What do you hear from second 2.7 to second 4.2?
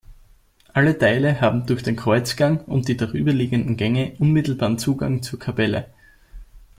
die darüberliegenden Gänge